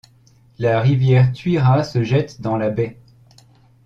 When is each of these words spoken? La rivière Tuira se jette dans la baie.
La 0.57 0.79
rivière 0.81 1.31
Tuira 1.31 1.83
se 1.83 2.01
jette 2.03 2.41
dans 2.41 2.57
la 2.57 2.71
baie. 2.71 2.97